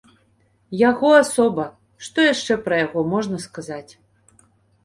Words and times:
Яго 0.89 1.11
асоба, 1.23 1.65
што 2.07 2.19
яшчэ 2.33 2.57
пра 2.69 2.75
яго 2.85 3.05
можна 3.13 3.37
сказаць. 3.47 3.89